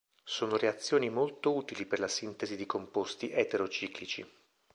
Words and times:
Sono 0.23 0.57
reazioni 0.57 1.11
molto 1.11 1.53
utili 1.55 1.85
per 1.85 1.99
la 1.99 2.07
sintesi 2.07 2.55
di 2.55 2.65
composti 2.65 3.29
eterociclici. 3.29 4.27